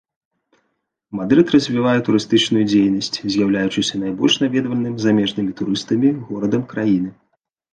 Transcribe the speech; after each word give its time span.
Мадрыд 1.19 1.47
развівае 1.55 1.93
турыстычную 2.07 2.63
дзейнасць, 2.71 3.17
з'яўляючыся 3.35 3.95
найбольш 4.07 4.41
наведвальным 4.45 4.95
замежнымі 5.07 5.51
турыстамі 5.61 6.09
горадам 6.33 6.69
краіны. 6.75 7.09